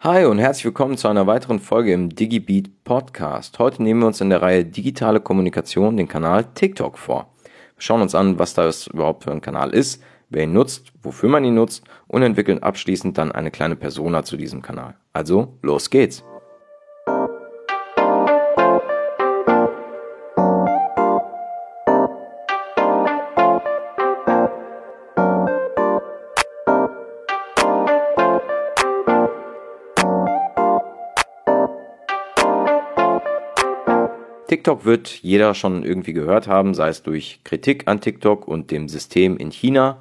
[0.00, 3.58] Hi und herzlich willkommen zu einer weiteren Folge im DigiBeat Podcast.
[3.58, 7.34] Heute nehmen wir uns in der Reihe Digitale Kommunikation den Kanal TikTok vor.
[7.74, 11.28] Wir schauen uns an, was das überhaupt für ein Kanal ist, wer ihn nutzt, wofür
[11.28, 14.94] man ihn nutzt und entwickeln abschließend dann eine kleine Persona zu diesem Kanal.
[15.12, 16.22] Also, los geht's!
[34.48, 38.88] TikTok wird jeder schon irgendwie gehört haben, sei es durch Kritik an TikTok und dem
[38.88, 39.98] System in China,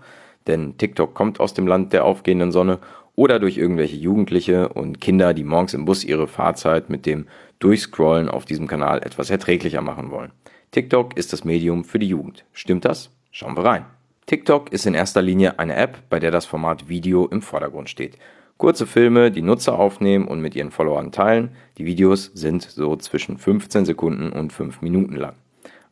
[0.48, 2.80] denn TikTok kommt aus dem Land der aufgehenden Sonne,
[3.18, 7.26] oder durch irgendwelche Jugendliche und Kinder, die morgens im Bus ihre Fahrzeit mit dem
[7.60, 10.32] Durchscrollen auf diesem Kanal etwas erträglicher machen wollen.
[10.72, 12.46] TikTok ist das Medium für die Jugend.
[12.54, 13.10] Stimmt das?
[13.32, 13.86] Schauen wir rein.
[14.28, 18.18] TikTok ist in erster Linie eine App, bei der das Format Video im Vordergrund steht.
[18.58, 21.52] Kurze Filme, die Nutzer aufnehmen und mit ihren Followern teilen.
[21.78, 25.36] Die Videos sind so zwischen 15 Sekunden und 5 Minuten lang.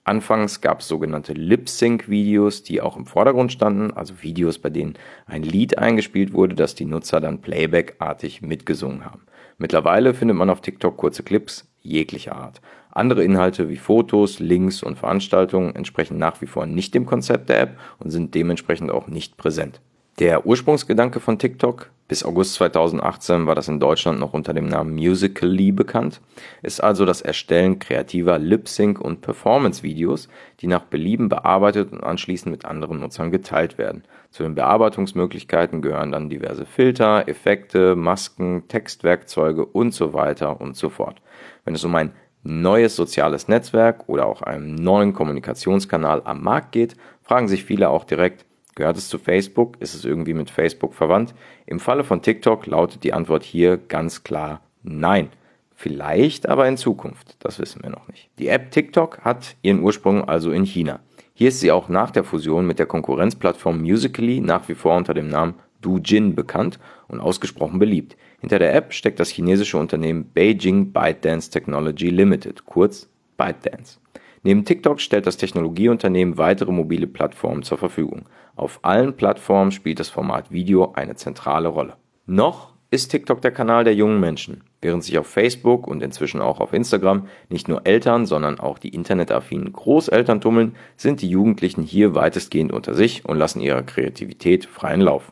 [0.03, 4.95] Anfangs gab es sogenannte Lip-Sync-Videos, die auch im Vordergrund standen, also Videos, bei denen
[5.27, 9.21] ein Lied eingespielt wurde, das die Nutzer dann Playback-artig mitgesungen haben.
[9.57, 12.61] Mittlerweile findet man auf TikTok kurze Clips jeglicher Art.
[12.91, 17.61] Andere Inhalte wie Fotos, Links und Veranstaltungen entsprechen nach wie vor nicht dem Konzept der
[17.61, 19.81] App und sind dementsprechend auch nicht präsent.
[20.19, 24.93] Der Ursprungsgedanke von TikTok, bis August 2018 war das in Deutschland noch unter dem Namen
[24.93, 26.21] Musical.ly bekannt,
[26.61, 32.65] ist also das Erstellen kreativer Lip-Sync- und Performance-Videos, die nach Belieben bearbeitet und anschließend mit
[32.65, 34.03] anderen Nutzern geteilt werden.
[34.29, 40.89] Zu den Bearbeitungsmöglichkeiten gehören dann diverse Filter, Effekte, Masken, Textwerkzeuge und so weiter und so
[40.89, 41.21] fort.
[41.63, 42.11] Wenn es um ein
[42.43, 48.03] neues soziales Netzwerk oder auch einen neuen Kommunikationskanal am Markt geht, fragen sich viele auch
[48.03, 48.45] direkt,
[48.75, 49.77] Gehört es zu Facebook?
[49.79, 51.33] Ist es irgendwie mit Facebook verwandt?
[51.65, 55.29] Im Falle von TikTok lautet die Antwort hier ganz klar nein.
[55.73, 58.29] Vielleicht aber in Zukunft, das wissen wir noch nicht.
[58.39, 60.99] Die App TikTok hat ihren Ursprung also in China.
[61.33, 65.13] Hier ist sie auch nach der Fusion mit der Konkurrenzplattform Musical.ly nach wie vor unter
[65.13, 68.15] dem Namen Douyin bekannt und ausgesprochen beliebt.
[68.39, 73.99] Hinter der App steckt das chinesische Unternehmen Beijing ByteDance Technology Limited, kurz ByteDance.
[74.45, 78.25] Neben TikTok stellt das Technologieunternehmen weitere mobile Plattformen zur Verfügung.
[78.55, 81.95] Auf allen Plattformen spielt das Format Video eine zentrale Rolle.
[82.27, 86.59] Noch ist TikTok der Kanal der jungen Menschen, während sich auf Facebook und inzwischen auch
[86.59, 92.13] auf Instagram nicht nur Eltern, sondern auch die internetaffinen Großeltern tummeln, sind die Jugendlichen hier
[92.13, 95.31] weitestgehend unter sich und lassen ihrer Kreativität freien Lauf.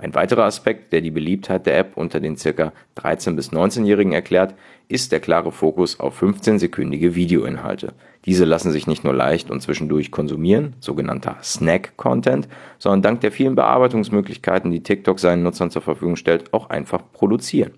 [0.00, 2.72] Ein weiterer Aspekt, der die Beliebtheit der App unter den ca.
[2.94, 4.54] 13 bis 19-Jährigen erklärt,
[4.88, 7.92] ist der klare Fokus auf 15-sekündige Videoinhalte.
[8.24, 13.54] Diese lassen sich nicht nur leicht und zwischendurch konsumieren, sogenannter Snack-Content, sondern dank der vielen
[13.54, 17.72] Bearbeitungsmöglichkeiten, die TikTok seinen Nutzern zur Verfügung stellt, auch einfach produzieren.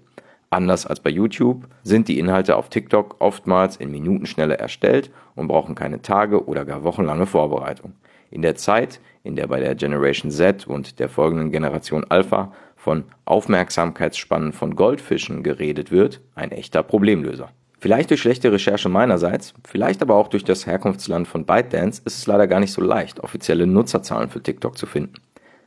[0.48, 5.74] Anders als bei YouTube sind die Inhalte auf TikTok oftmals in Minutenschnelle erstellt und brauchen
[5.74, 7.94] keine Tage oder gar wochenlange Vorbereitung.
[8.32, 13.04] In der Zeit, in der bei der Generation Z und der folgenden Generation Alpha von
[13.26, 17.50] Aufmerksamkeitsspannen von Goldfischen geredet wird, ein echter Problemlöser.
[17.78, 22.26] Vielleicht durch schlechte Recherche meinerseits, vielleicht aber auch durch das Herkunftsland von ByteDance ist es
[22.26, 25.14] leider gar nicht so leicht, offizielle Nutzerzahlen für TikTok zu finden.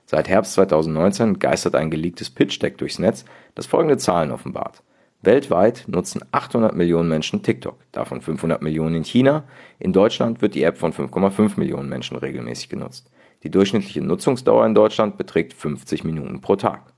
[0.08, 4.82] Seit Herbst 2019 geistert ein geleaktes Pitch-Deck durchs Netz, das folgende Zahlen offenbart.
[5.26, 9.44] Weltweit nutzen 800 Millionen Menschen TikTok, davon 500 Millionen in China.
[9.80, 13.12] In Deutschland wird die App von 5,5 Millionen Menschen regelmäßig genutzt.
[13.44, 16.94] Die durchschnittliche Nutzungsdauer in Deutschland beträgt 50 Minuten pro Tag.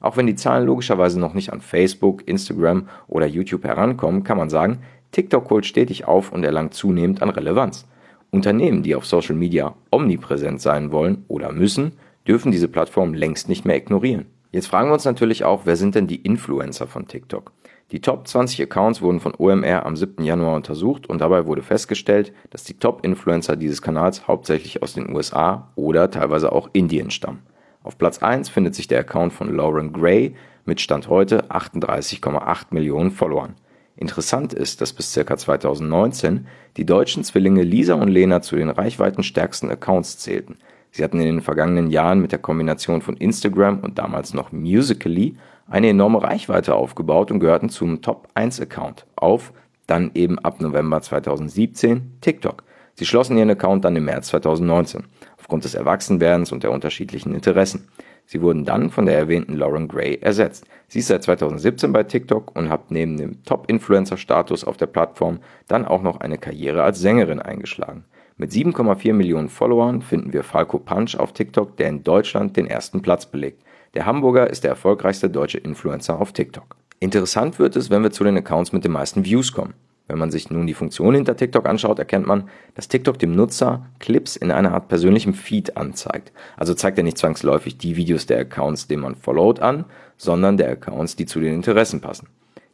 [0.00, 4.50] Auch wenn die Zahlen logischerweise noch nicht an Facebook, Instagram oder YouTube herankommen, kann man
[4.50, 4.80] sagen,
[5.12, 7.86] TikTok holt stetig auf und erlangt zunehmend an Relevanz.
[8.30, 11.92] Unternehmen, die auf Social Media omnipräsent sein wollen oder müssen,
[12.26, 14.26] dürfen diese Plattform längst nicht mehr ignorieren.
[14.54, 17.50] Jetzt fragen wir uns natürlich auch, wer sind denn die Influencer von TikTok?
[17.90, 20.22] Die Top 20 Accounts wurden von OMR am 7.
[20.22, 25.72] Januar untersucht und dabei wurde festgestellt, dass die Top-Influencer dieses Kanals hauptsächlich aus den USA
[25.74, 27.42] oder teilweise auch Indien stammen.
[27.82, 33.10] Auf Platz 1 findet sich der Account von Lauren Gray mit Stand heute 38,8 Millionen
[33.10, 33.56] Followern.
[33.96, 35.36] Interessant ist, dass bis ca.
[35.36, 36.46] 2019
[36.76, 40.58] die deutschen Zwillinge Lisa und Lena zu den reichweitenstärksten Accounts zählten.
[40.96, 45.36] Sie hatten in den vergangenen Jahren mit der Kombination von Instagram und damals noch Musical.ly
[45.66, 49.52] eine enorme Reichweite aufgebaut und gehörten zum Top 1 Account auf,
[49.88, 52.62] dann eben ab November 2017 TikTok.
[52.94, 55.02] Sie schlossen ihren Account dann im März 2019,
[55.36, 57.88] aufgrund des Erwachsenwerdens und der unterschiedlichen Interessen.
[58.24, 60.64] Sie wurden dann von der erwähnten Lauren Gray ersetzt.
[60.86, 65.86] Sie ist seit 2017 bei TikTok und hat neben dem Top-Influencer-Status auf der Plattform dann
[65.86, 68.04] auch noch eine Karriere als Sängerin eingeschlagen.
[68.36, 73.00] Mit 7,4 Millionen Followern finden wir Falco Punch auf TikTok, der in Deutschland den ersten
[73.00, 73.62] Platz belegt.
[73.94, 76.74] Der Hamburger ist der erfolgreichste deutsche Influencer auf TikTok.
[76.98, 79.74] Interessant wird es, wenn wir zu den Accounts mit den meisten Views kommen.
[80.08, 83.86] Wenn man sich nun die Funktion hinter TikTok anschaut, erkennt man, dass TikTok dem Nutzer
[84.00, 86.32] Clips in einer Art persönlichem Feed anzeigt.
[86.56, 89.84] Also zeigt er nicht zwangsläufig die Videos der Accounts, denen man followt, an,
[90.16, 92.26] sondern der Accounts, die zu den Interessen passen.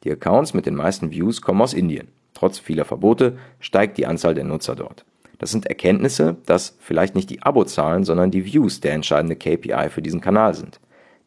[0.05, 2.09] Die Accounts mit den meisten Views kommen aus Indien.
[2.33, 5.05] Trotz vieler Verbote steigt die Anzahl der Nutzer dort.
[5.41, 10.03] Das sind Erkenntnisse, dass vielleicht nicht die Abozahlen, sondern die Views der entscheidende KPI für
[10.03, 10.81] diesen Kanal sind.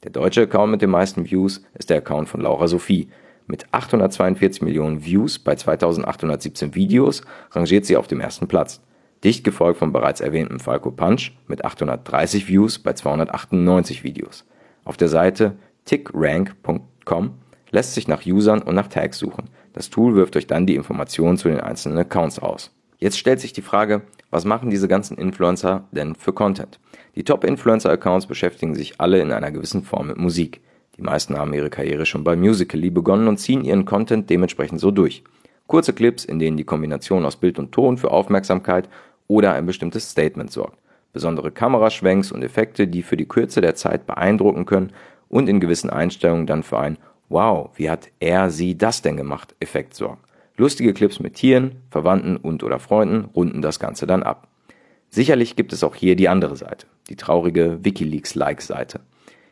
[0.04, 3.10] Der deutsche Account mit den meisten Views ist der Account von Laura Sophie.
[3.48, 7.24] Mit 842 Millionen Views bei 2817 Videos
[7.54, 8.84] rangiert sie auf dem ersten Platz.
[9.24, 14.46] Dicht gefolgt vom bereits erwähnten Falco Punch mit 830 Views bei 298 Videos.
[14.84, 15.56] Auf der Seite
[15.86, 17.32] tickrank.com
[17.72, 19.50] lässt sich nach Usern und nach Tags suchen.
[19.74, 22.70] Das Tool wirft euch dann die Informationen zu den einzelnen Accounts aus.
[23.04, 26.80] Jetzt stellt sich die Frage, was machen diese ganzen Influencer denn für Content?
[27.18, 30.62] Die Top-Influencer-Accounts beschäftigen sich alle in einer gewissen Form mit Musik.
[30.96, 34.90] Die meisten haben ihre Karriere schon bei Musical.ly begonnen und ziehen ihren Content dementsprechend so
[34.90, 35.22] durch.
[35.68, 38.88] Kurze Clips, in denen die Kombination aus Bild und Ton für Aufmerksamkeit
[39.28, 40.80] oder ein bestimmtes Statement sorgt.
[41.12, 44.94] Besondere Kameraschwenks und Effekte, die für die Kürze der Zeit beeindrucken können
[45.28, 46.98] und in gewissen Einstellungen dann für ein
[47.28, 49.56] Wow, wie hat er sie das denn gemacht?
[49.60, 50.22] Effekt sorgen.
[50.56, 54.48] Lustige Clips mit Tieren, Verwandten und oder Freunden runden das Ganze dann ab.
[55.10, 59.00] Sicherlich gibt es auch hier die andere Seite, die traurige WikiLeaks-Like-Seite.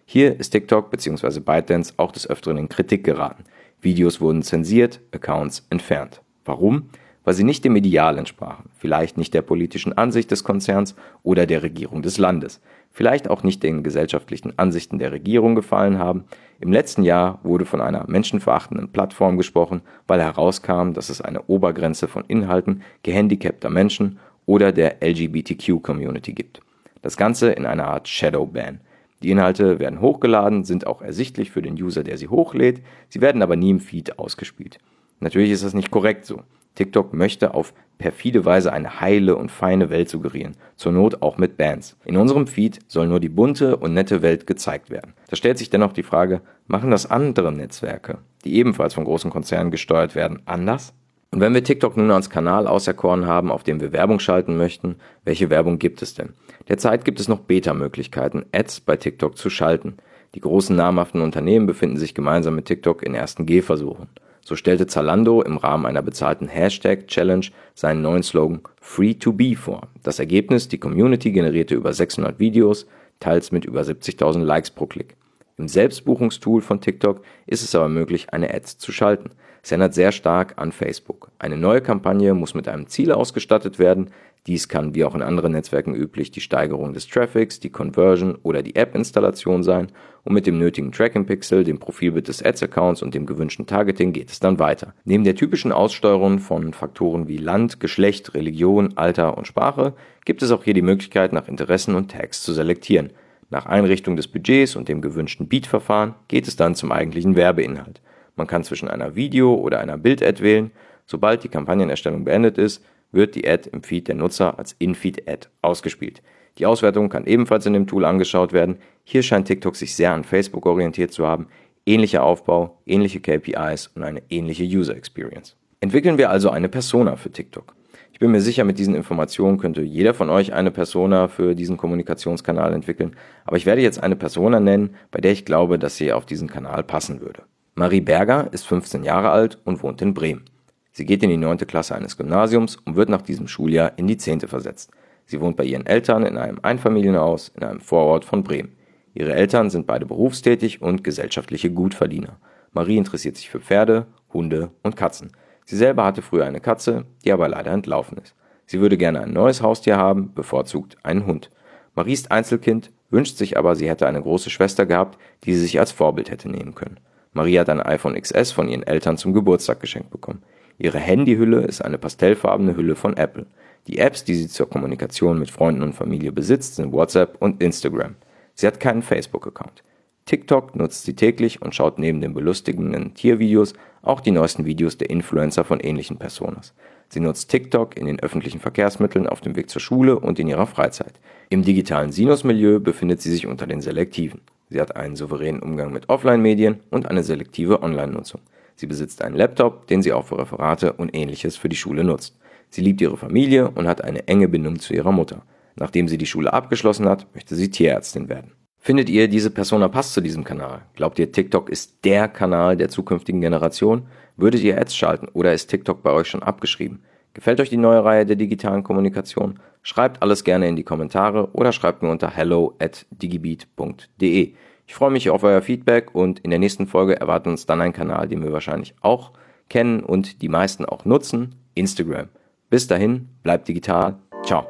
[0.05, 1.39] Hier ist TikTok bzw.
[1.39, 3.45] ByteDance auch des Öfteren in Kritik geraten.
[3.81, 6.21] Videos wurden zensiert, Accounts entfernt.
[6.45, 6.89] Warum?
[7.23, 11.61] Weil sie nicht dem Ideal entsprachen, vielleicht nicht der politischen Ansicht des Konzerns oder der
[11.61, 16.25] Regierung des Landes, vielleicht auch nicht den gesellschaftlichen Ansichten der Regierung gefallen haben.
[16.59, 22.07] Im letzten Jahr wurde von einer menschenverachtenden Plattform gesprochen, weil herauskam, dass es eine Obergrenze
[22.07, 26.61] von Inhalten gehandicapter Menschen oder der LGBTQ-Community gibt.
[27.01, 28.81] Das Ganze in einer Art Shadowban.
[29.23, 33.43] Die Inhalte werden hochgeladen, sind auch ersichtlich für den User, der sie hochlädt, sie werden
[33.43, 34.79] aber nie im Feed ausgespielt.
[35.19, 36.41] Natürlich ist das nicht korrekt so.
[36.75, 41.55] TikTok möchte auf perfide Weise eine heile und feine Welt suggerieren, zur Not auch mit
[41.55, 41.97] Bands.
[42.03, 45.13] In unserem Feed soll nur die bunte und nette Welt gezeigt werden.
[45.29, 49.69] Da stellt sich dennoch die Frage, machen das andere Netzwerke, die ebenfalls von großen Konzernen
[49.69, 50.93] gesteuert werden, anders?
[51.33, 54.95] Und wenn wir TikTok nun als Kanal auserkoren haben, auf dem wir Werbung schalten möchten,
[55.23, 56.33] welche Werbung gibt es denn?
[56.67, 59.97] Derzeit gibt es noch Beta-Möglichkeiten, Ads bei TikTok zu schalten.
[60.35, 64.09] Die großen namhaften Unternehmen befinden sich gemeinsam mit TikTok in ersten Gehversuchen.
[64.51, 69.87] So stellte Zalando im Rahmen einer bezahlten Hashtag-Challenge seinen neuen Slogan Free to Be vor.
[70.03, 72.85] Das Ergebnis, die Community generierte über 600 Videos,
[73.21, 75.15] teils mit über 70.000 Likes pro Klick.
[75.55, 79.29] Im Selbstbuchungstool von TikTok ist es aber möglich, eine Ad zu schalten.
[79.63, 81.31] Es erinnert sehr stark an Facebook.
[81.39, 84.09] Eine neue Kampagne muss mit einem Ziel ausgestattet werden.
[84.47, 88.63] Dies kann, wie auch in anderen Netzwerken üblich, die Steigerung des Traffics, die Conversion oder
[88.63, 89.91] die App-Installation sein.
[90.23, 94.39] Und mit dem nötigen Tracking-Pixel, dem Profilbild des Ads-Accounts und dem gewünschten Targeting geht es
[94.39, 94.95] dann weiter.
[95.03, 99.93] Neben der typischen Aussteuerung von Faktoren wie Land, Geschlecht, Religion, Alter und Sprache
[100.25, 103.11] gibt es auch hier die Möglichkeit, nach Interessen und Tags zu selektieren.
[103.51, 108.01] Nach Einrichtung des Budgets und dem gewünschten Beat-Verfahren geht es dann zum eigentlichen Werbeinhalt.
[108.35, 110.71] Man kann zwischen einer Video- oder einer Bild-Ad wählen.
[111.05, 116.21] Sobald die Kampagnenerstellung beendet ist, wird die Ad im Feed der Nutzer als In-Feed-Ad ausgespielt.
[116.57, 118.77] Die Auswertung kann ebenfalls in dem Tool angeschaut werden.
[119.03, 121.47] Hier scheint TikTok sich sehr an Facebook orientiert zu haben.
[121.85, 125.55] Ähnlicher Aufbau, ähnliche KPIs und eine ähnliche User Experience.
[125.79, 127.73] Entwickeln wir also eine Persona für TikTok.
[128.13, 131.77] Ich bin mir sicher, mit diesen Informationen könnte jeder von euch eine Persona für diesen
[131.77, 133.15] Kommunikationskanal entwickeln,
[133.45, 136.47] aber ich werde jetzt eine Persona nennen, bei der ich glaube, dass sie auf diesen
[136.47, 137.43] Kanal passen würde.
[137.73, 140.43] Marie Berger ist 15 Jahre alt und wohnt in Bremen.
[140.91, 141.59] Sie geht in die 9.
[141.59, 144.41] Klasse eines Gymnasiums und wird nach diesem Schuljahr in die 10.
[144.41, 144.91] versetzt.
[145.25, 148.75] Sie wohnt bei ihren Eltern in einem Einfamilienhaus in einem Vorort von Bremen.
[149.13, 152.37] Ihre Eltern sind beide berufstätig und gesellschaftliche Gutverdiener.
[152.73, 155.31] Marie interessiert sich für Pferde, Hunde und Katzen.
[155.65, 158.35] Sie selber hatte früher eine Katze, die aber leider entlaufen ist.
[158.65, 161.51] Sie würde gerne ein neues Haustier haben, bevorzugt einen Hund.
[161.95, 165.79] Marie ist Einzelkind, wünscht sich aber, sie hätte eine große Schwester gehabt, die sie sich
[165.79, 166.99] als Vorbild hätte nehmen können.
[167.33, 170.43] Marie hat ein iPhone XS von ihren Eltern zum Geburtstag geschenkt bekommen.
[170.81, 173.45] Ihre Handyhülle ist eine pastellfarbene Hülle von Apple.
[173.85, 178.15] Die Apps, die sie zur Kommunikation mit Freunden und Familie besitzt, sind WhatsApp und Instagram.
[178.55, 179.83] Sie hat keinen Facebook-Account.
[180.25, 185.11] TikTok nutzt sie täglich und schaut neben den belustigenden Tiervideos auch die neuesten Videos der
[185.11, 186.73] Influencer von ähnlichen Personas.
[187.09, 190.65] Sie nutzt TikTok in den öffentlichen Verkehrsmitteln, auf dem Weg zur Schule und in ihrer
[190.65, 191.13] Freizeit.
[191.49, 194.41] Im digitalen Sinus-Milieu befindet sie sich unter den Selektiven.
[194.69, 198.41] Sie hat einen souveränen Umgang mit Offline-Medien und eine selektive Online-Nutzung.
[198.81, 202.39] Sie besitzt einen Laptop, den sie auch für Referate und ähnliches für die Schule nutzt.
[202.71, 205.43] Sie liebt ihre Familie und hat eine enge Bindung zu ihrer Mutter.
[205.75, 208.53] Nachdem sie die Schule abgeschlossen hat, möchte sie Tierärztin werden.
[208.79, 210.81] Findet ihr, diese Persona passt zu diesem Kanal?
[210.95, 214.07] Glaubt ihr, TikTok ist der Kanal der zukünftigen Generation?
[214.35, 217.03] Würdet ihr Ads schalten oder ist TikTok bei euch schon abgeschrieben?
[217.35, 219.59] Gefällt euch die neue Reihe der digitalen Kommunikation?
[219.83, 224.55] Schreibt alles gerne in die Kommentare oder schreibt mir unter hello at digibeat.de.
[224.91, 227.93] Ich freue mich auf euer Feedback und in der nächsten Folge erwartet uns dann ein
[227.93, 229.31] Kanal, den wir wahrscheinlich auch
[229.69, 232.27] kennen und die meisten auch nutzen, Instagram.
[232.69, 234.17] Bis dahin, bleibt digital.
[234.43, 234.67] Ciao.